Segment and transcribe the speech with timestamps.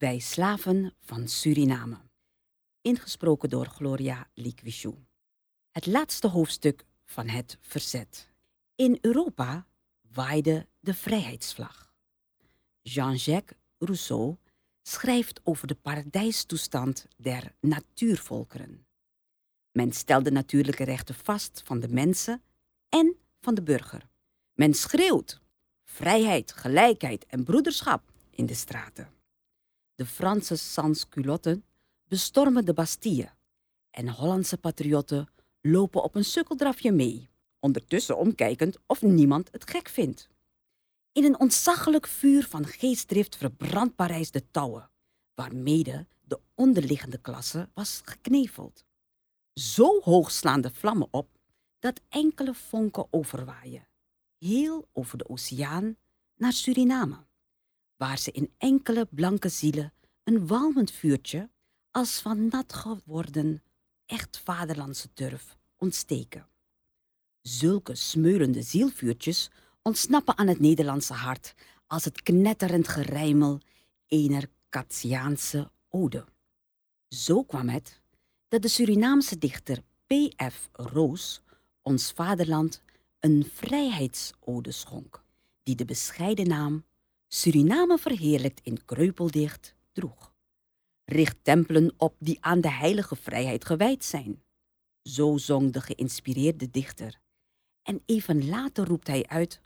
[0.00, 1.96] bij slaven van Suriname.
[2.80, 4.94] Ingesproken door Gloria Liquichou.
[5.70, 8.30] Het laatste hoofdstuk van het verzet.
[8.74, 9.66] In Europa
[10.12, 11.94] waaide de vrijheidsvlag.
[12.82, 14.36] Jean-Jacques Rousseau
[14.82, 18.86] schrijft over de paradijstoestand der natuurvolkeren.
[19.72, 22.42] Men stelde natuurlijke rechten vast van de mensen
[22.88, 24.08] en van de burger.
[24.52, 25.40] Men schreeuwt
[25.84, 29.19] vrijheid, gelijkheid en broederschap in de straten.
[30.00, 31.64] De Franse sansculotten
[32.08, 33.30] bestormen de Bastille
[33.90, 35.28] en Hollandse patriotten
[35.60, 40.28] lopen op een sukkeldrafje mee, ondertussen omkijkend of niemand het gek vindt.
[41.12, 44.90] In een ontzaglijk vuur van geestdrift verbrandt Parijs de touwen,
[45.34, 48.84] waarmede de onderliggende klasse was gekneveld.
[49.52, 51.28] Zo hoog slaan de vlammen op
[51.78, 53.88] dat enkele vonken overwaaien,
[54.38, 55.96] heel over de oceaan
[56.36, 57.28] naar Suriname,
[58.00, 59.92] waar ze in enkele blanke zielen
[60.24, 61.50] een walmend vuurtje
[61.90, 63.62] als van nat geworden
[64.06, 66.46] echt vaderlandse turf ontsteken.
[67.40, 69.50] Zulke smeulende zielvuurtjes
[69.82, 71.54] ontsnappen aan het Nederlandse hart
[71.86, 73.60] als het knetterend gerijmel
[74.06, 76.24] ener Katsiaanse ode.
[77.08, 78.00] Zo kwam het
[78.48, 80.68] dat de Surinaamse dichter P.F.
[80.72, 81.42] Roos
[81.82, 82.82] ons vaderland
[83.18, 85.22] een vrijheidsode schonk,
[85.62, 86.84] die de bescheiden naam
[87.32, 90.32] Suriname verheerlijkt in kreupeldicht droeg.
[91.04, 94.42] Richt tempelen op die aan de heilige vrijheid gewijd zijn.
[95.02, 97.20] Zo zong de geïnspireerde dichter.
[97.82, 99.60] En even later roept hij uit: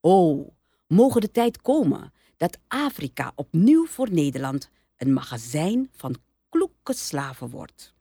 [0.00, 0.46] O,
[0.86, 6.16] mogen de tijd komen dat Afrika opnieuw voor Nederland een magazijn van
[6.48, 7.94] kloeke slaven wordt.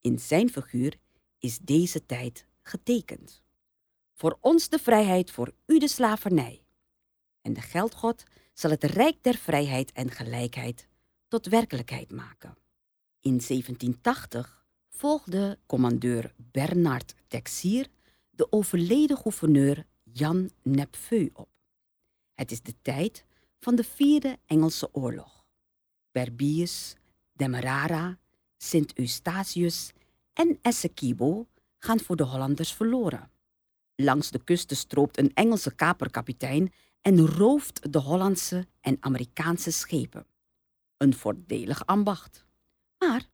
[0.00, 0.96] In zijn figuur
[1.38, 3.42] is deze tijd getekend.
[4.12, 6.64] Voor ons de vrijheid, voor u de slavernij.
[7.40, 10.88] En de geldgod zal het rijk der vrijheid en gelijkheid
[11.28, 12.54] tot werkelijkheid maken.
[13.20, 17.86] In 1780 volgde commandeur Bernard Texier
[18.30, 21.48] de overleden gouverneur Jan Nepveu op.
[22.34, 23.24] Het is de tijd
[23.58, 25.46] van de Vierde Engelse Oorlog.
[26.10, 26.94] Berbius,
[27.32, 28.18] Demerara,
[28.56, 29.92] Sint Eustatius
[30.32, 31.46] en Essequibo
[31.78, 33.30] gaan voor de Hollanders verloren.
[33.94, 40.26] Langs de kusten stroopt een Engelse kaperkapitein en rooft de Hollandse en Amerikaanse schepen.
[40.96, 42.44] Een voordelig ambacht.
[42.98, 43.28] Maar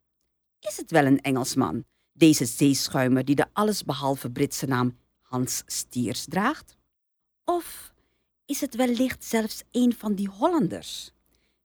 [0.60, 6.76] is het wel een Engelsman, deze zeeschuimer die de allesbehalve Britse naam Hans Stiers draagt?
[7.44, 7.92] Of
[8.44, 11.12] is het wellicht zelfs een van die Hollanders,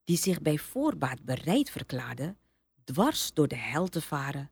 [0.04, 2.36] die zich bij voorbaat bereid verklaarde
[2.84, 4.52] dwars door de hel te varen,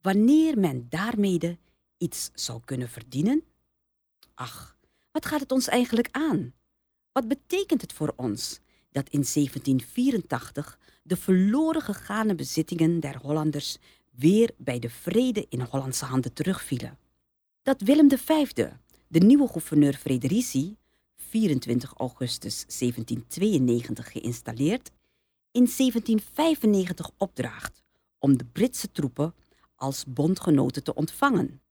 [0.00, 1.58] wanneer men daarmede
[1.98, 3.44] iets zou kunnen verdienen?
[4.34, 4.76] Ach,
[5.12, 6.54] wat gaat het ons eigenlijk aan?
[7.12, 8.60] Wat betekent het voor ons
[8.92, 13.76] dat in 1784 de verloren gegane bezittingen der Hollanders
[14.10, 16.98] weer bij de vrede in Hollandse handen terugvielen?
[17.62, 18.52] Dat Willem V,
[19.08, 20.76] de nieuwe gouverneur Frederici,
[21.16, 24.90] 24 augustus 1792 geïnstalleerd,
[25.52, 27.82] in 1795 opdraagt
[28.18, 29.34] om de Britse troepen
[29.74, 31.62] als bondgenoten te ontvangen.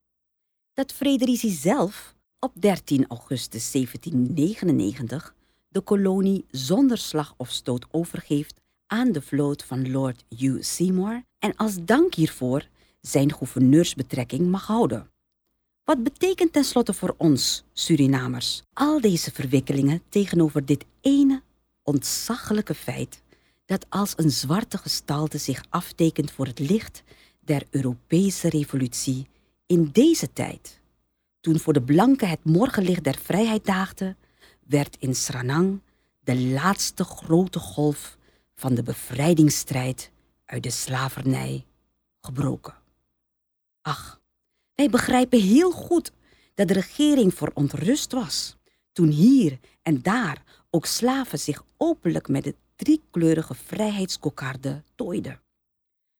[0.73, 5.35] Dat Frederici zelf op 13 augustus 1799
[5.69, 11.55] de kolonie zonder slag of stoot overgeeft aan de vloot van Lord Hugh Seymour en
[11.55, 12.67] als dank hiervoor
[13.01, 15.09] zijn gouverneursbetrekking mag houden.
[15.83, 21.41] Wat betekent tenslotte voor ons, Surinamers, al deze verwikkelingen tegenover dit ene
[21.83, 23.21] ontzaglijke feit
[23.65, 27.03] dat als een zwarte gestalte zich aftekent voor het licht
[27.39, 29.27] der Europese revolutie
[29.65, 30.78] in deze tijd?
[31.39, 34.15] Toen voor de blanken het morgenlicht der vrijheid daagde,
[34.65, 35.81] werd in Sranang
[36.19, 38.17] de laatste grote golf
[38.55, 40.11] van de bevrijdingsstrijd
[40.45, 41.65] uit de slavernij
[42.21, 42.73] gebroken.
[43.81, 44.21] Ach,
[44.75, 46.11] wij begrijpen heel goed
[46.53, 48.57] dat de regering verontrust was
[48.91, 55.41] toen hier en daar ook slaven zich openlijk met de driekleurige vrijheidskokarde tooiden.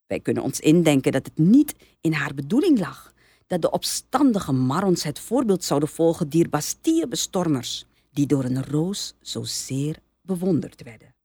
[0.08, 3.14] Wij kunnen ons indenken dat het niet in haar bedoeling lag
[3.50, 10.00] dat de opstandige Marons het voorbeeld zouden volgen dier Bastille-bestormers, die door een roos zozeer
[10.22, 11.16] bewonderd werden.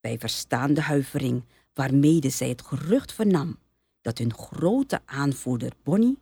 [0.00, 1.42] Wij verstaan de huivering
[1.74, 3.58] waarmede zij het gerucht vernam
[4.00, 6.18] dat hun grote aanvoerder Bonnie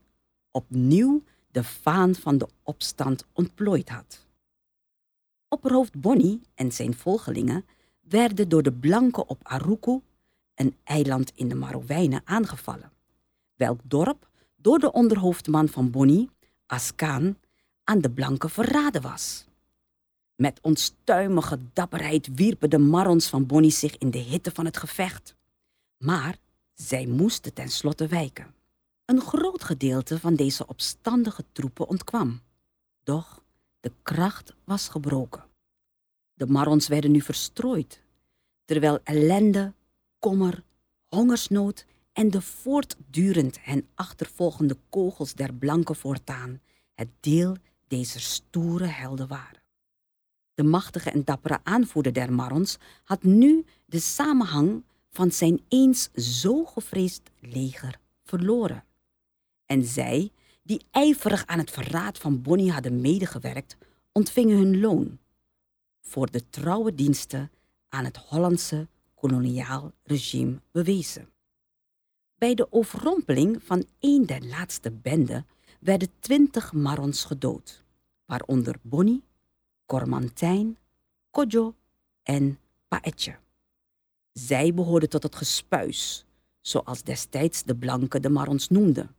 [0.51, 4.27] opnieuw de vaan van de opstand ontplooid had.
[5.49, 7.65] Opperhoofd Bonnie en zijn volgelingen
[8.01, 10.01] werden door de blanken op Aruku,
[10.55, 12.93] een eiland in de Marowijnen, aangevallen,
[13.55, 14.30] welk dorp
[14.61, 16.31] door de onderhoofdman van Bonnie,
[16.67, 17.39] Askaan,
[17.85, 19.45] aan de blanken verraden was.
[20.37, 25.35] Met onstuimige dapperheid wierpen de marrons van Bonnie zich in de hitte van het gevecht.
[25.97, 26.37] Maar
[26.75, 28.55] zij moesten tenslotte wijken.
[29.05, 32.41] Een groot gedeelte van deze opstandige troepen ontkwam.
[33.03, 33.43] Doch
[33.81, 35.45] de kracht was gebroken.
[36.35, 38.03] De marrons werden nu verstrooid,
[38.65, 39.73] terwijl ellende,
[40.19, 40.63] kommer,
[41.09, 41.87] hongersnood
[42.21, 46.61] en de voortdurend hen achtervolgende kogels der blanken voortaan
[46.95, 47.57] het deel
[47.89, 49.63] deze stoere helden waren.
[50.55, 56.65] De machtige en dappere aanvoerder der Marrons had nu de samenhang van zijn eens zo
[56.65, 58.85] gevreesd leger verloren.
[59.67, 60.31] En zij,
[60.63, 63.77] die ijverig aan het verraad van Bonnie hadden medegewerkt,
[64.13, 65.19] ontvingen hun loon
[66.01, 67.51] voor de trouwe diensten
[67.89, 71.29] aan het Hollandse koloniaal regime bewezen.
[72.41, 75.47] Bij de overrompeling van een der laatste benden
[75.81, 77.83] werden twintig Marrons gedood,
[78.25, 79.23] waaronder Bonnie,
[79.87, 80.79] Cormantijn,
[81.31, 81.75] Kodjo
[82.23, 82.59] en
[82.89, 83.37] Paetje.
[84.33, 86.25] Zij behoorden tot het gespuis,
[86.61, 89.15] zoals destijds de blanken de Marrons noemden.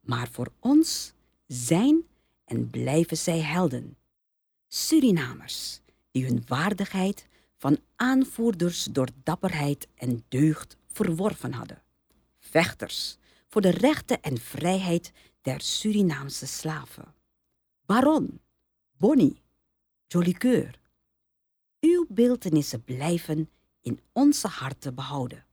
[0.00, 1.12] Maar voor ons
[1.46, 2.02] zijn
[2.44, 3.96] en blijven zij helden.
[4.68, 5.80] Surinamers,
[6.10, 7.26] die hun waardigheid
[7.56, 11.84] van aanvoerders door dapperheid en deugd verworven hadden.
[12.56, 13.16] Vechters
[13.46, 17.14] voor de rechten en vrijheid der Surinaamse slaven.
[17.86, 18.40] Baron,
[18.96, 19.42] Bonnie,
[20.06, 20.78] Jolicoeur.
[21.80, 23.50] Uw beeldenissen blijven
[23.80, 25.46] in onze harten behouden.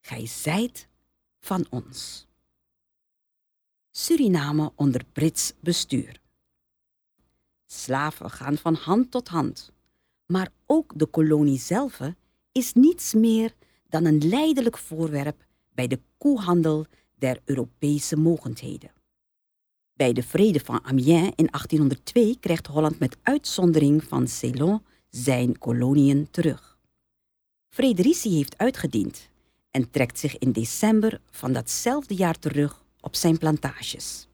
[0.00, 0.88] Gij zijt
[1.40, 2.26] van ons.
[3.90, 6.20] Suriname onder Brits bestuur.
[7.66, 9.72] Slaven gaan van hand tot hand,
[10.26, 12.00] maar ook de kolonie zelf
[12.52, 13.54] is niets meer
[13.88, 15.43] dan een leidelijk voorwerp
[15.74, 18.92] bij de koehandel der Europese mogendheden.
[19.92, 26.30] Bij de vrede van Amiens in 1802 krijgt Holland met uitzondering van Ceylon zijn koloniën
[26.30, 26.78] terug.
[27.68, 29.28] Frederici heeft uitgediend
[29.70, 34.28] en trekt zich in december van datzelfde jaar terug op zijn plantages.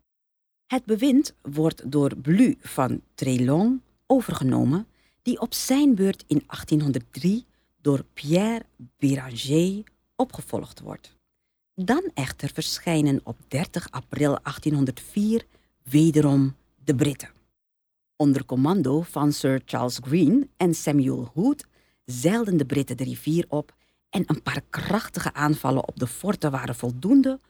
[0.67, 4.87] Het bewind wordt door Blu van Trélong overgenomen,
[5.23, 7.47] die op zijn beurt in 1803
[7.81, 8.65] door Pierre
[8.97, 9.83] Béranger
[10.17, 11.19] opgevolgd wordt.
[11.85, 15.47] Dan echter verschijnen op 30 april 1804
[15.83, 17.31] wederom de Britten.
[18.17, 21.67] Onder commando van Sir Charles Green en Samuel Hood
[22.05, 23.75] zeilden de Britten de rivier op
[24.11, 27.41] en een paar krachtige aanvallen op de forten waren voldoende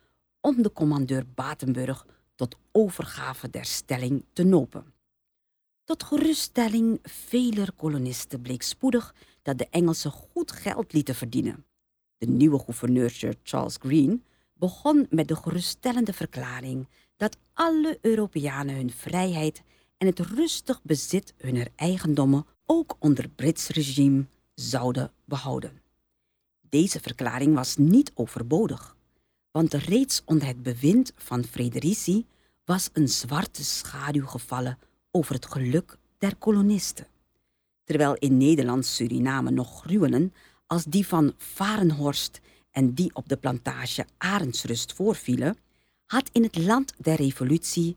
[0.41, 4.93] om de commandeur Batenburg tot overgave der stelling te nopen.
[5.85, 11.65] Tot geruststelling veler kolonisten bleek spoedig dat de Engelsen goed geld lieten verdienen.
[12.21, 14.25] De nieuwe gouverneur Sir Charles Green
[14.55, 19.63] begon met de geruststellende verklaring dat alle Europeanen hun vrijheid
[19.97, 24.25] en het rustig bezit hunner eigendommen ook onder Brits regime
[24.55, 25.83] zouden behouden.
[26.69, 28.97] Deze verklaring was niet overbodig,
[29.51, 32.27] want reeds onder het bewind van Frederici
[32.65, 34.79] was een zwarte schaduw gevallen
[35.11, 37.07] over het geluk der kolonisten.
[37.85, 40.33] Terwijl in Nederland Suriname nog gruwelen
[40.73, 42.41] als die van Varenhorst
[42.71, 45.57] en die op de plantage Arendsrust voorvielen,
[46.07, 47.97] had in het land der revolutie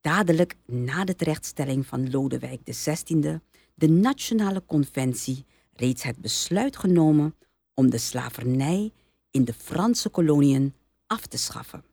[0.00, 3.38] dadelijk na de terechtstelling van Lodewijk XVI
[3.74, 7.34] de Nationale Conventie reeds het besluit genomen
[7.74, 8.92] om de slavernij
[9.30, 10.74] in de Franse koloniën
[11.06, 11.84] af te schaffen.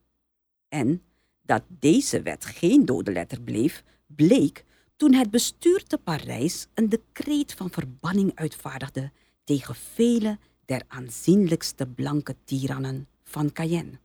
[0.68, 1.02] En
[1.42, 7.54] dat deze wet geen dode letter bleef, bleek toen het bestuur te Parijs een decreet
[7.54, 9.12] van verbanning uitvaardigde
[9.44, 14.00] tegen vele der aanzienlijkste blanke tirannen van Cayenne.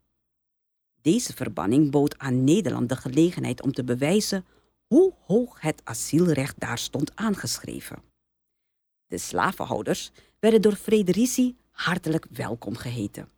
[1.03, 4.45] Deze verbanning bood aan Nederland de gelegenheid om te bewijzen
[4.87, 8.03] hoe hoog het asielrecht daar stond aangeschreven.
[9.07, 13.29] De slavenhouders werden door Frederici hartelijk welkom geheten.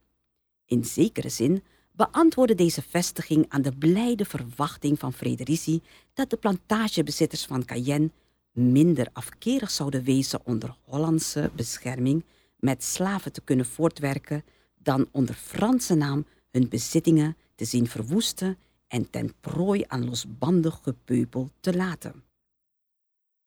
[0.64, 1.62] In zekere zin
[1.92, 5.82] beantwoordde deze vestiging aan de blijde verwachting van Frederici
[6.14, 8.10] dat de plantagebezitters van Cayenne
[8.58, 12.24] minder afkerig zouden wezen onder Hollandse bescherming
[12.56, 14.44] met slaven te kunnen voortwerken
[14.78, 21.50] dan onder Franse naam hun bezittingen te zien verwoesten en ten prooi aan losbandig gepeupel
[21.60, 22.22] te laten.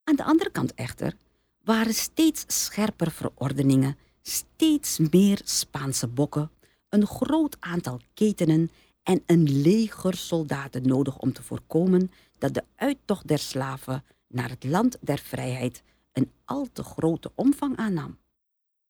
[0.04, 1.16] Aan de andere kant echter
[1.64, 6.52] waren steeds scherper verordeningen, steeds meer Spaanse bokken,
[6.90, 8.72] een groot aantal ketenen
[9.04, 14.04] en een leger soldaten nodig om te voorkomen dat de uittocht der slaven
[14.34, 15.84] naar het land der vrijheid
[16.14, 18.18] een al te grote omvang aannam.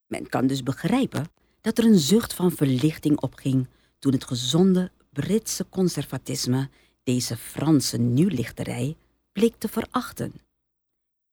[0.07, 1.25] Men kan dus begrijpen
[1.61, 3.67] dat er een zucht van verlichting opging
[3.99, 6.69] toen het gezonde Britse conservatisme
[7.03, 8.95] deze Franse nieuwlichterij
[9.31, 10.33] bleek te verachten.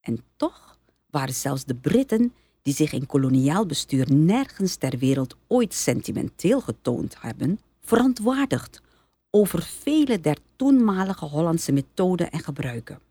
[0.00, 0.79] En toch
[1.11, 7.21] waren zelfs de Britten, die zich in koloniaal bestuur nergens ter wereld ooit sentimenteel getoond
[7.21, 8.83] hebben, verontwaardigd
[9.31, 13.08] over vele der toenmalige Hollandse methoden en gebruiken.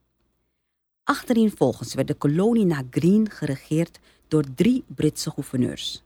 [1.08, 6.04] Achtereenvolgens werd de kolonie na Green geregeerd door drie Britse gouverneurs.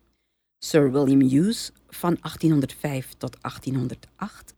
[0.58, 4.55] Sir William Hughes van 1805 tot 1808,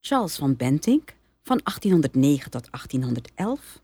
[0.00, 3.80] Charles van Bentinck van 1809 tot 1811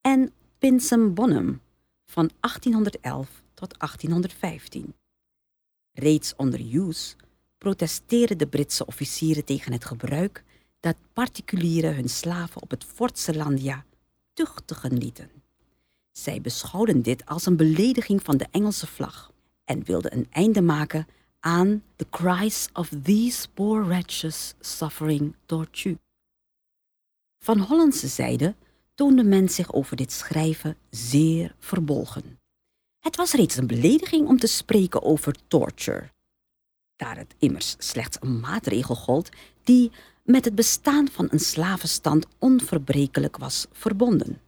[0.00, 1.60] en Pinsem Bonham
[2.06, 4.94] van 1811 tot 1815.
[5.92, 7.16] Reeds onder Hughes
[7.58, 10.44] protesteerden de Britse officieren tegen het gebruik
[10.80, 13.84] dat particulieren hun slaven op het Fort Zeelandia
[14.34, 15.30] tuchtigen lieten.
[16.12, 19.32] Zij beschouwden dit als een belediging van de Engelse vlag
[19.64, 21.06] en wilden een einde maken
[21.40, 25.98] aan the cries of these poor wretches suffering torture.
[27.38, 28.54] Van Hollandse zijde
[28.94, 32.38] toonde men zich over dit schrijven zeer verbolgen.
[33.00, 36.10] Het was reeds een belediging om te spreken over torture,
[36.96, 39.28] daar het immers slechts een maatregel gold
[39.62, 39.90] die
[40.24, 44.40] met het bestaan van een slavenstand onverbrekelijk was verbonden.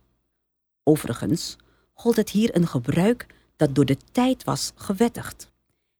[0.82, 1.56] Overigens
[1.94, 5.50] gold het hier een gebruik dat door de tijd was gewettigd.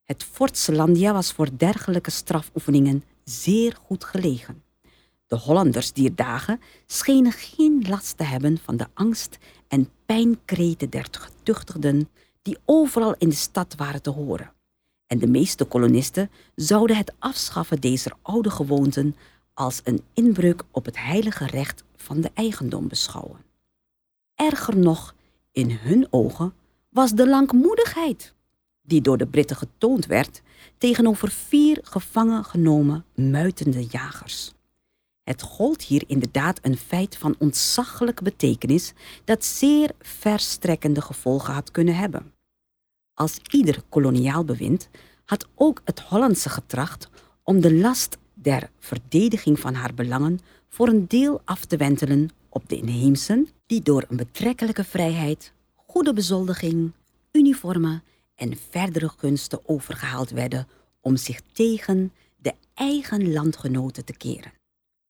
[0.03, 4.63] Het Fort Zeelandia was voor dergelijke strafoefeningen zeer goed gelegen.
[5.27, 11.07] De Hollanders dier dagen schenen geen last te hebben van de angst en pijnkreten der
[11.11, 12.09] getuchtigden
[12.43, 14.53] die overal in de stad waren te horen.
[15.07, 19.17] En de meeste kolonisten zouden het afschaffen deze oude gewoonten
[19.57, 23.45] als een inbreuk op het heilige recht van de eigendom beschouwen.
[24.35, 25.15] Erger nog,
[25.53, 26.55] in hun ogen
[26.89, 28.35] was de langmoedigheid
[28.87, 30.43] die door de Britten getoond werd
[30.79, 34.53] tegenover vier gevangen genomen muitende jagers.
[35.23, 38.93] Het gold hier inderdaad een feit van ontzaglijke betekenis
[39.25, 42.33] dat zeer verstrekkende gevolgen had kunnen hebben.
[43.15, 44.89] Als ieder koloniaal bewind
[45.25, 47.09] had ook het Hollandse getracht
[47.43, 52.69] om de last der verdediging van haar belangen voor een deel af te wentelen op
[52.69, 56.93] de inheemsen, die door een betrekkelijke vrijheid, goede bezoldiging,
[57.33, 58.03] uniformen
[58.35, 60.69] en verdere gunsten overgehaald werden
[61.01, 64.53] om zich tegen de eigen landgenoten te keren.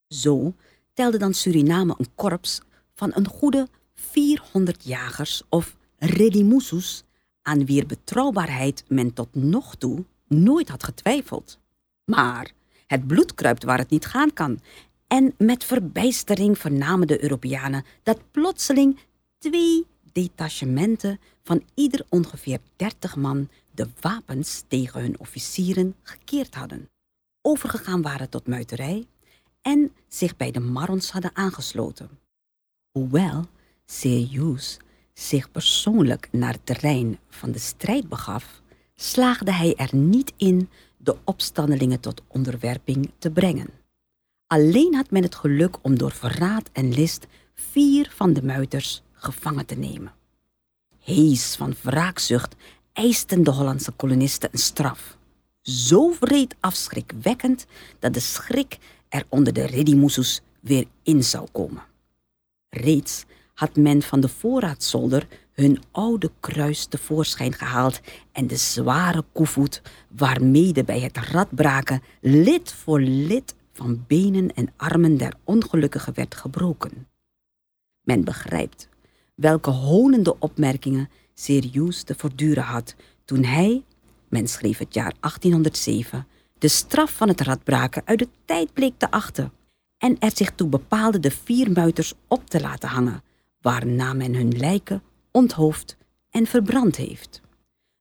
[0.09, 0.55] Zo
[0.93, 2.61] telde dan Suriname een korps
[2.95, 7.05] van een goede 400 jagers of redimusus
[7.43, 11.59] aan wier betrouwbaarheid men tot nog toe nooit had getwijfeld.
[12.05, 12.55] Maar
[12.87, 14.61] het bloed kruipt waar het niet gaan kan.
[15.07, 18.99] En met verbijstering vernamen de Europeanen dat plotseling
[19.39, 26.91] twee detachementen van ieder ongeveer dertig man de wapens tegen hun officieren gekeerd hadden,
[27.43, 29.07] overgegaan waren tot muiterij
[29.63, 32.11] en zich bij de Marons hadden aangesloten.
[32.91, 33.45] Hoewel
[34.03, 34.79] Hughes
[35.13, 38.63] zich persoonlijk naar het terrein van de strijd begaf,
[38.95, 40.69] slaagde hij er niet in
[41.07, 43.69] de opstandelingen tot onderwerping te brengen.
[44.47, 49.67] Alleen had men het geluk om door verraad en list vier van de muiters gevangen
[49.67, 50.13] te nemen.
[50.99, 52.55] Hees van wraakzucht
[52.93, 55.17] eisten de Hollandse kolonisten een straf.
[55.63, 57.67] Zo vreed afschrikwekkend
[57.99, 61.83] dat de schrik er onder de Redimusus weer in zou komen.
[62.69, 68.01] Reeds had men van de voorraadzolder hun oude kruis tevoorschijn gehaald
[68.33, 75.17] en de zware koevoet waarmede bij het radbraken lid voor lid van benen en armen
[75.17, 77.09] der ongelukkigen werd gebroken.
[78.03, 78.89] Men begrijpt
[79.35, 82.95] welke honende opmerkingen Sirius te voortduren had
[83.25, 83.85] toen hij,
[84.29, 86.27] men schreef het jaar 1807,
[86.59, 89.53] de straf van het radbraken uit de tijd bleek te achten
[89.99, 93.23] en er zich toe bepaalde de vier muiters op te laten hangen,
[93.61, 95.03] waarna men hun lijken
[95.37, 95.97] onthoofd
[96.31, 97.41] en verbrand heeft.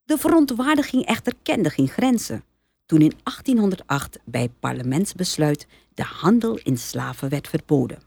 [0.03, 2.43] De verontwaardiging echter kende geen grenzen.
[2.85, 7.99] Toen in 1808 bij parlementsbesluit de handel in slaven werd verboden.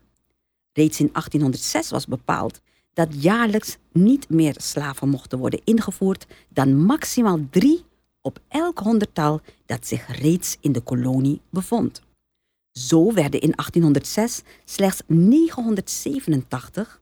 [0.72, 2.60] Reeds in 1806 was bepaald
[2.92, 7.84] dat jaarlijks niet meer slaven mochten worden ingevoerd dan maximaal drie
[8.20, 12.02] op elk honderdtal dat zich reeds in de kolonie bevond.
[12.72, 17.00] Zo werden in 1806 slechts 987,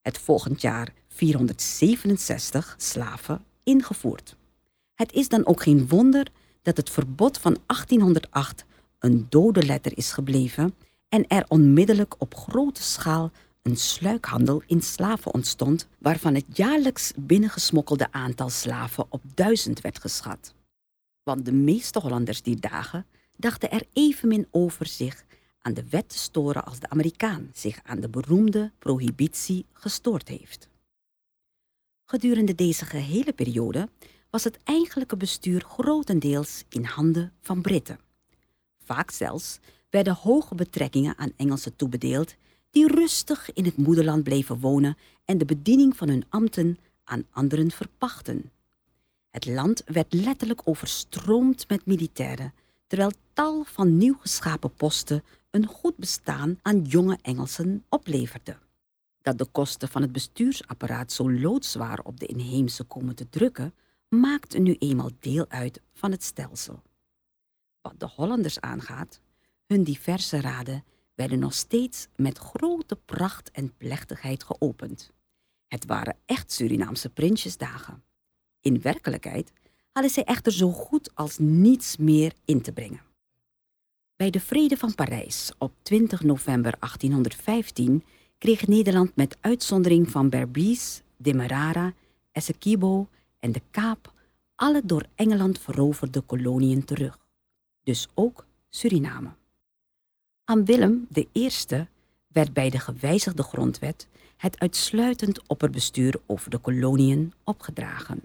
[0.00, 4.36] het volgend jaar 467 slaven ingevoerd.
[4.94, 6.26] Het is dan ook geen wonder
[6.62, 8.64] dat het verbod van 1808
[8.98, 10.74] een dode letter is gebleven
[11.08, 13.30] en er onmiddellijk op grote schaal
[13.62, 20.54] een sluikhandel in slaven ontstond, waarvan het jaarlijks binnengesmokkelde aantal slaven op duizend werd geschat.
[21.22, 23.06] Want de meeste Hollanders die dagen
[23.36, 25.24] dachten er evenmin over zich
[25.60, 30.68] aan de wet te storen als de Amerikaan zich aan de beroemde prohibitie gestoord heeft.
[32.04, 33.88] Gedurende deze gehele periode
[34.30, 37.98] was het eigenlijke bestuur grotendeels in handen van Britten.
[38.84, 39.58] Vaak zelfs
[39.90, 42.34] werden hoge betrekkingen aan Engelsen toebedeeld
[42.70, 47.70] die rustig in het moederland bleven wonen en de bediening van hun ambten aan anderen
[47.70, 48.50] verpachten.
[49.30, 52.54] Het land werd letterlijk overstroomd met militairen,
[52.86, 58.56] terwijl tal van nieuw geschapen posten een goed bestaan aan jonge Engelsen opleverde.
[59.24, 63.74] Dat de kosten van het bestuursapparaat zo loodzwaar op de inheemse komen te drukken,
[64.08, 66.82] maakte nu eenmaal deel uit van het stelsel.
[67.80, 69.20] Wat de Hollanders aangaat,
[69.66, 75.10] hun diverse raden werden nog steeds met grote pracht en plechtigheid geopend.
[75.68, 78.04] Het waren echt Surinaamse prinsjesdagen.
[78.60, 79.52] In werkelijkheid
[79.92, 83.02] hadden zij echter zo goed als niets meer in te brengen.
[84.16, 88.04] Bij de Vrede van Parijs op 20 november 1815
[88.44, 91.92] kreeg Nederland met uitzondering van Berbice, Demerara,
[92.32, 93.08] Essequibo
[93.40, 94.12] en de Kaap
[94.54, 97.18] alle door Engeland veroverde koloniën terug.
[97.82, 99.28] Dus ook Suriname.
[100.44, 101.50] Aan Willem I
[102.28, 108.20] werd bij de gewijzigde grondwet het uitsluitend opperbestuur over de koloniën opgedragen.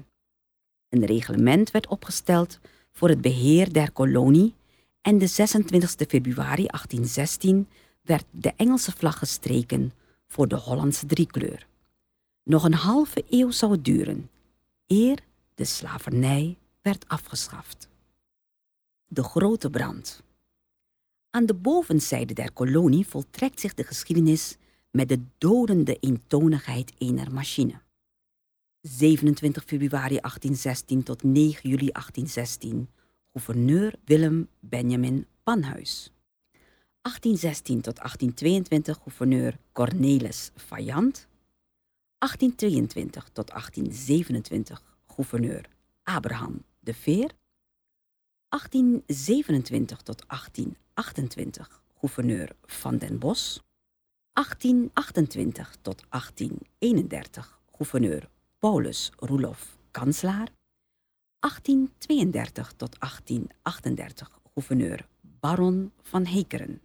[0.89, 2.59] Een reglement werd opgesteld
[2.91, 4.53] voor het beheer der kolonie
[5.01, 7.67] en de 26 februari 1816
[8.01, 9.93] werd de Engelse vlag gestreken
[10.31, 11.67] voor de Hollandse driekleur.
[12.43, 14.29] Nog een halve eeuw zou het duren,
[14.87, 15.19] eer
[15.55, 17.89] de slavernij werd afgeschaft.
[19.07, 20.23] De grote brand.
[21.29, 24.57] Aan de bovenzijde der kolonie voltrekt zich de geschiedenis
[24.91, 27.81] met de dodende eentonigheid eener machine.
[28.81, 32.89] 27 februari 1816 tot 9 juli 1816,
[33.31, 36.11] gouverneur Willem Benjamin Panhuis.
[37.01, 41.27] 1816 tot 1822, gouverneur Cornelis Fayant.
[42.17, 45.65] 1822 tot 1827, gouverneur
[46.03, 47.31] Abraham de Veer.
[48.49, 53.61] 1827 tot 1828, gouverneur Van den Bos.
[54.33, 60.51] 1828 tot 1831, gouverneur Paulus Roelof Kanslaar.
[61.39, 66.81] 1832 tot 1838, gouverneur Baron van Hekeren.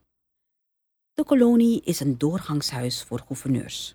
[1.14, 3.94] De kolonie is een doorgangshuis voor gouverneurs,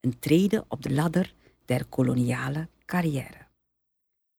[0.00, 3.46] een trede op de ladder der koloniale carrière.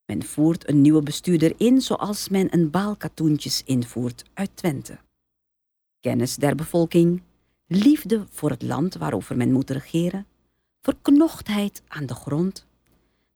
[0.05, 4.97] Men voert een nieuwe bestuurder in zoals men een baal katoentjes invoert uit Twente.
[5.99, 7.21] Kennis der bevolking,
[7.67, 10.27] liefde voor het land waarover men moet regeren,
[10.81, 12.65] verknochtheid aan de grond.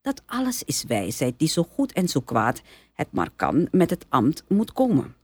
[0.02, 2.62] Dat alles is wijsheid die zo goed en zo kwaad
[2.94, 5.16] het maar kan met het ambt moet komen.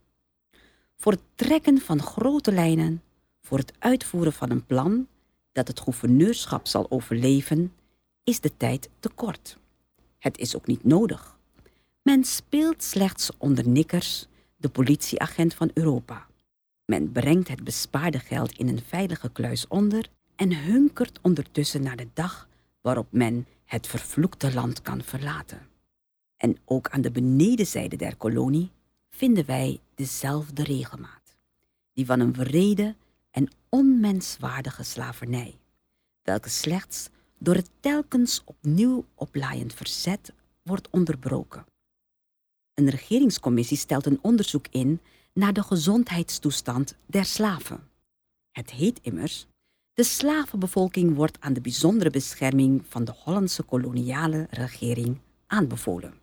[0.97, 3.01] Voor het trekken van grote lijnen,
[3.41, 5.07] voor het uitvoeren van een plan
[5.51, 7.73] dat het gouverneurschap zal overleven,
[8.23, 9.57] is de tijd te kort.
[10.17, 11.39] Het is ook niet nodig.
[12.01, 14.27] Men speelt slechts onder nikkers
[14.57, 16.27] de politieagent van Europa.
[16.85, 22.07] Men brengt het bespaarde geld in een veilige kluis onder en hunkert ondertussen naar de
[22.13, 22.47] dag
[22.81, 25.67] waarop men het vervloekte land kan verlaten.
[26.37, 28.71] En ook aan de benedenzijde der kolonie
[29.09, 31.35] vinden wij dezelfde regelmaat,
[31.93, 32.95] die van een wrede
[33.31, 35.57] en onmenswaardige slavernij,
[36.21, 41.65] welke slechts door het telkens opnieuw oplaaiend verzet wordt onderbroken.
[42.73, 45.01] Een regeringscommissie stelt een onderzoek in
[45.33, 47.89] naar de gezondheidstoestand der slaven.
[48.51, 49.47] Het heet immers,
[49.93, 55.17] de slavenbevolking wordt aan de bijzondere bescherming van de Hollandse koloniale regering
[55.47, 56.13] aanbevolen.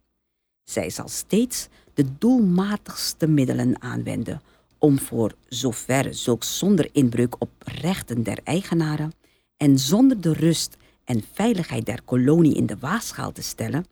[0.65, 4.41] Zij zal steeds de doelmatigste middelen aanwenden
[4.79, 9.13] om voor zover zulks zonder inbreuk op rechten der eigenaren
[9.57, 13.87] en zonder de rust en veiligheid der kolonie in de waagschaal te stellen,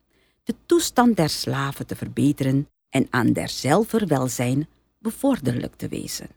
[0.44, 4.68] de toestand der slaven te verbeteren en aan derzelver welzijn
[4.98, 6.28] bevorderlijk te wezen.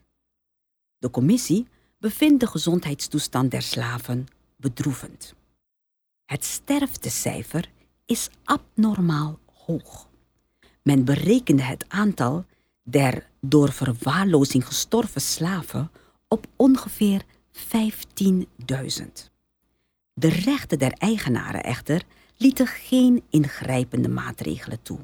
[0.97, 5.33] De commissie bevindt de gezondheidstoestand der slaven bedroevend.
[6.25, 7.71] Het sterftecijfer
[8.05, 10.07] is abnormaal hoog.
[10.83, 12.45] Men berekende het aantal
[12.83, 15.91] der door verwaarlozing gestorven slaven
[16.27, 17.65] op ongeveer 15.000.
[20.13, 22.03] De rechten der eigenaren echter
[22.37, 24.99] lieten geen ingrijpende maatregelen toe.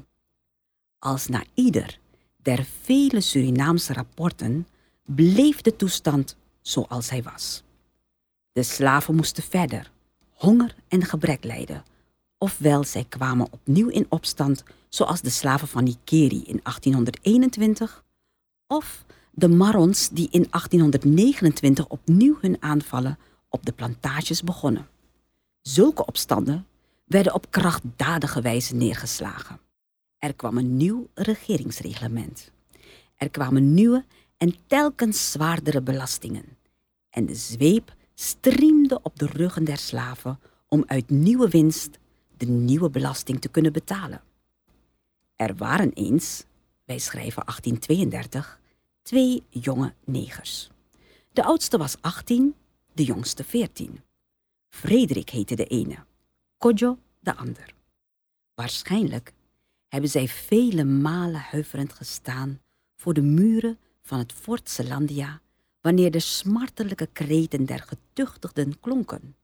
[0.98, 1.98] Als na ieder
[2.42, 4.66] der vele Surinaamse rapporten
[5.04, 7.62] bleef de toestand zoals hij was.
[8.52, 9.90] De slaven moesten verder
[10.30, 11.84] honger en gebrek lijden,
[12.38, 14.62] ofwel zij kwamen opnieuw in opstand,
[14.96, 18.04] zoals de slaven van Nikeri in 1821,
[18.66, 24.88] of de Marons die in 1829 opnieuw hun aanvallen op de plantages begonnen.
[25.60, 26.66] Zulke opstanden
[27.04, 29.60] werden op krachtdadige wijze neergeslagen.
[30.18, 32.50] Er kwam een nieuw regeringsreglement.
[33.16, 34.04] Er kwamen nieuwe
[34.36, 36.56] en telkens zwaardere belastingen.
[37.10, 41.98] En de zweep striemde op de ruggen der slaven om uit nieuwe winst
[42.36, 44.20] de nieuwe belasting te kunnen betalen.
[45.36, 46.44] Er waren eens,
[46.84, 48.60] wij schrijven 1832,
[49.02, 50.70] twee jonge negers.
[51.32, 52.54] De oudste was 18,
[52.92, 54.00] de jongste 14.
[54.68, 55.96] Frederik heette de ene,
[56.58, 57.74] Kodjo de ander.
[58.54, 59.32] Waarschijnlijk
[59.88, 62.60] hebben zij vele malen huiverend gestaan
[62.96, 65.40] voor de muren van het Fort Zelandia
[65.80, 69.36] wanneer de smartelijke kreten der getuchtigden klonken.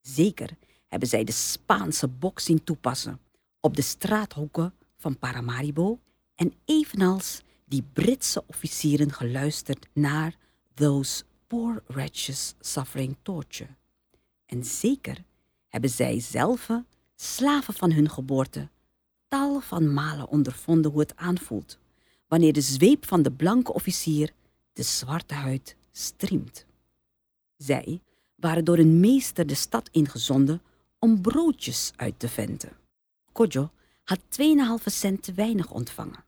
[0.00, 0.50] Zeker
[0.88, 3.20] hebben zij de Spaanse bok zien toepassen
[3.60, 6.00] op de straathoeken van Paramaribo
[6.34, 10.36] en evenals die Britse officieren geluisterd naar
[10.74, 13.70] Those Poor Wretches Suffering Torture.
[14.46, 15.24] En zeker
[15.68, 16.68] hebben zij zelf,
[17.14, 18.68] slaven van hun geboorte,
[19.28, 21.78] tal van malen ondervonden hoe het aanvoelt
[22.28, 24.32] wanneer de zweep van de blanke officier
[24.72, 26.66] de zwarte huid striemt.
[27.56, 28.00] Zij
[28.34, 30.62] waren door een meester de stad ingezonden
[30.98, 32.72] om broodjes uit te venten.
[33.32, 33.70] Kodjo
[34.04, 36.24] had 2,5 cent te weinig ontvangen.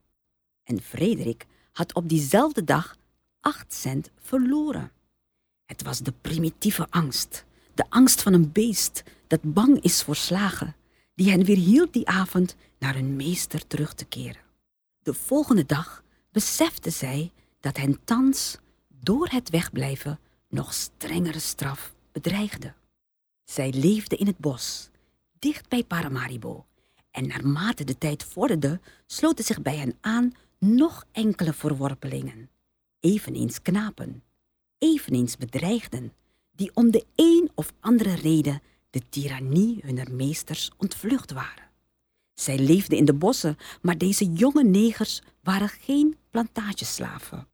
[0.62, 2.96] En Frederik had op diezelfde dag
[3.40, 4.92] 8 cent verloren.
[5.64, 10.76] Het was de primitieve angst, de angst van een beest dat bang is voor slagen,
[11.14, 14.42] die hen weerhield die avond naar hun meester terug te keren.
[15.02, 18.58] De volgende dag besefte zij dat hen thans
[18.88, 22.74] door het wegblijven nog strengere straf bedreigde.
[23.44, 24.90] Zij leefde in het bos,
[25.38, 26.66] dicht bij Paramaribo,
[27.16, 32.50] en naarmate de tijd vorderde, sloten zich bij hen aan nog enkele verworpelingen,
[33.00, 34.22] eveneens knapen,
[34.78, 36.12] eveneens bedreigden,
[36.52, 41.64] die om de een of andere reden de tirannie hunner meesters ontvlucht waren.
[42.34, 47.48] Zij leefden in de bossen, maar deze jonge negers waren geen plantageslaven.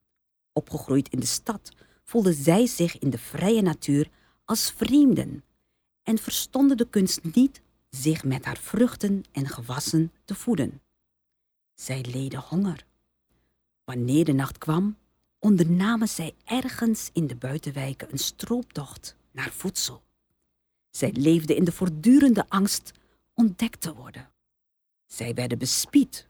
[0.52, 1.72] Opgegroeid in de stad
[2.04, 4.08] voelden zij zich in de vrije natuur
[4.44, 5.44] als vreemden
[6.02, 7.61] en verstonden de kunst niet
[7.96, 10.82] zich met haar vruchten en gewassen te voeden.
[11.74, 12.86] Zij leden honger.
[13.84, 14.96] Wanneer de nacht kwam,
[15.38, 20.02] ondernamen zij ergens in de buitenwijken een strooptocht naar voedsel.
[20.90, 22.92] Zij leefden in de voortdurende angst
[23.34, 24.30] ontdekt te worden.
[25.06, 26.26] Zij werden bespied,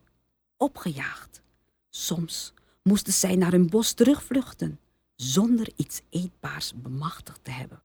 [0.57, 1.41] opgejaagd.
[1.89, 4.79] Soms moesten zij naar hun bos terugvluchten,
[5.15, 7.81] zonder iets eetbaars bemachtigd te hebben.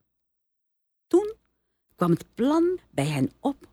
[1.07, 1.33] Toen
[1.99, 3.67] kwam het plan bij hen op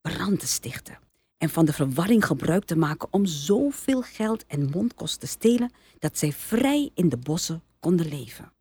[0.00, 0.98] brand te stichten
[1.38, 6.18] en van de verwarring gebruik te maken om zoveel geld en mondkost te stelen dat
[6.18, 8.52] zij vrij in de bossen konden leven.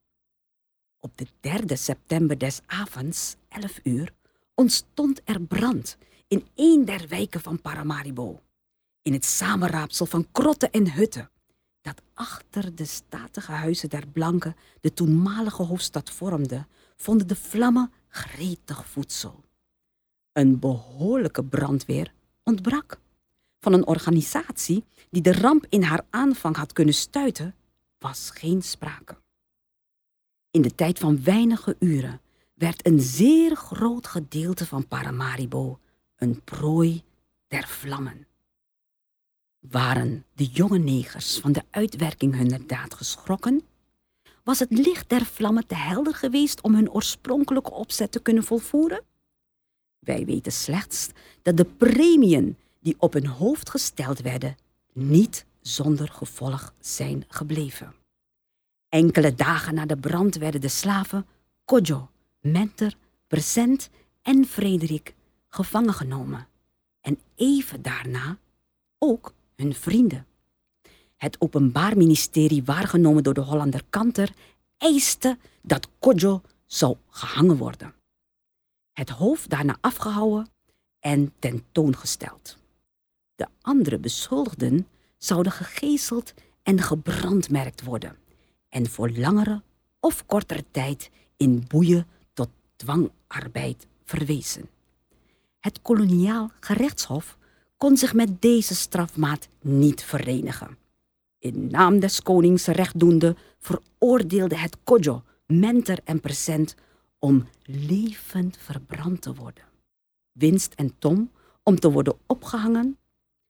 [1.00, 4.14] Op de 3 september des avonds, 11 uur,
[4.56, 8.42] ontstond er brand in een der wijken van Paramaribo.
[9.02, 11.30] In het samenraapsel van krotten en hutten,
[11.82, 18.86] dat achter de statige huizen der blanken de toenmalige hoofdstad vormde, vonden de vlammen gretig
[18.86, 19.44] voedsel.
[20.32, 23.00] Een behoorlijke brandweer ontbrak.
[23.60, 27.56] Van een organisatie die de ramp in haar aanvang had kunnen stuiten,
[27.98, 29.18] was geen sprake.
[30.52, 32.22] In de tijd van weinige uren
[32.54, 35.80] werd een zeer groot gedeelte van Paramaribo
[36.16, 37.04] een prooi
[37.48, 38.28] der vlammen.
[39.60, 43.64] Waren de jonge negers van de uitwerking hunner daad geschrokken?
[44.50, 49.04] Was het licht der vlammen te helder geweest om hun oorspronkelijke opzet te kunnen volvoeren?
[50.00, 51.10] Wij weten slechts
[51.42, 54.58] dat de premien die op hun hoofd gesteld werden,
[54.94, 57.94] niet zonder gevolg zijn gebleven.
[58.88, 61.26] Enkele dagen na de brand werden de slaven
[61.66, 62.10] Kodjo,
[62.40, 62.96] Menter,
[63.28, 63.90] Present
[64.22, 65.16] en Frederik
[65.48, 66.48] gevangen genomen.
[67.02, 68.38] En even daarna
[68.98, 70.26] ook hun vrienden.
[71.20, 74.34] Het Openbaar Ministerie, waargenomen door de Hollander Kanter,
[74.78, 77.94] eiste dat Kodjo zou gehangen worden.
[78.94, 80.50] Het hoofd daarna afgehouden
[81.00, 82.58] en tentoongesteld.
[83.36, 88.18] De andere beschuldigden zouden gegezeld en gebrandmerkt worden
[88.70, 89.62] en voor langere
[90.00, 94.70] of kortere tijd in boeien tot dwangarbeid verwezen.
[95.60, 97.38] Het koloniaal gerechtshof
[97.78, 100.78] kon zich met deze strafmaat niet verenigen.
[101.40, 106.76] In naam des konings rechtdoende veroordeelde het Kodjo, Menter en Present
[107.20, 109.64] om levend verbrand te worden.
[110.32, 111.32] Winst en Tom
[111.64, 112.98] om te worden opgehangen,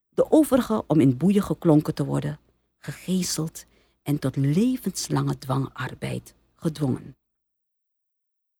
[0.09, 2.39] de overige om in boeien geklonken te worden,
[2.77, 3.65] gegezeld
[4.03, 7.15] en tot levenslange dwangarbeid gedwongen.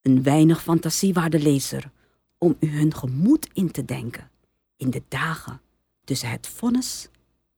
[0.02, 1.92] Een weinig fantasie waar de lezer
[2.38, 4.32] om u hun gemoed in te denken
[4.76, 5.62] in de dagen
[6.04, 7.10] tussen het vonnis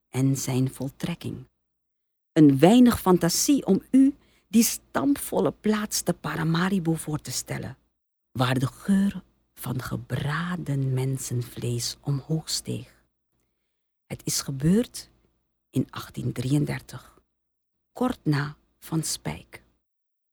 [0.10, 1.50] en zijn voltrekking.
[2.34, 4.16] Een weinig fantasie om u
[4.48, 7.78] die stampvolle plaats te Paramaribo voor te stellen,
[8.32, 13.06] waar de geur van gebraden mensenvlees omhoog steeg.
[14.06, 15.10] Het is gebeurd
[15.70, 17.22] in 1833,
[17.94, 19.64] kort na Van Spijk,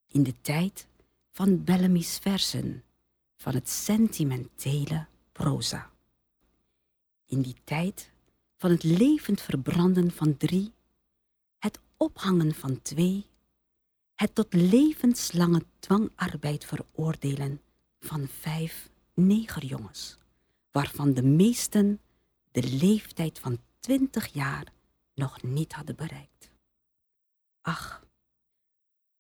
[0.06, 0.87] in de tijd
[1.30, 2.84] van Bellamy's versen
[3.37, 5.90] van het sentimentele proza.
[7.26, 8.11] In die tijd
[8.56, 10.72] van het levend verbranden van drie,
[11.98, 13.26] ophangen van twee,
[14.14, 17.61] het tot levenslange dwangarbeid veroordelen
[18.00, 20.16] van vijf negerjongens,
[20.70, 22.00] waarvan de meesten
[22.50, 24.72] de leeftijd van twintig jaar
[25.14, 26.50] nog niet hadden bereikt.
[27.61, 28.06] Ach,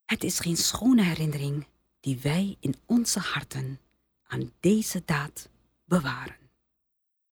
[0.04, 1.66] het is geen schone herinnering
[2.00, 3.80] die wij in onze harten
[4.26, 5.48] aan deze daad
[5.84, 6.47] bewaren.